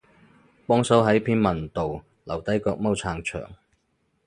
[0.65, 3.53] 幫手喺篇文度留低腳毛撐場